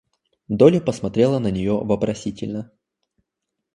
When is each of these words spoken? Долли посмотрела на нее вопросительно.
Долли 0.47 0.79
посмотрела 0.79 1.37
на 1.37 1.51
нее 1.51 1.73
вопросительно. 1.77 2.71